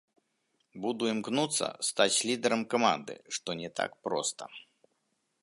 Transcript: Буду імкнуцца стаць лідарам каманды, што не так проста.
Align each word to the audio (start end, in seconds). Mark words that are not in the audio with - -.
Буду 0.85 1.09
імкнуцца 1.15 1.67
стаць 1.89 2.23
лідарам 2.31 2.61
каманды, 2.73 3.15
што 3.39 3.49
не 3.61 3.69
так 3.83 3.91
проста. 4.09 4.43